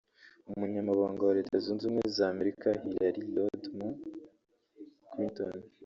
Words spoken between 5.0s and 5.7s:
Clinton